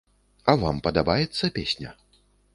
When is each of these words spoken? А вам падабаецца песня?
А 0.53 0.55
вам 0.63 0.79
падабаецца 0.87 1.51
песня? 1.61 1.95